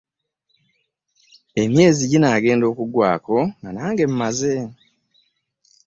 [1.63, 4.55] Emyezi ginaagenda okuggwaako nga nange mmaze.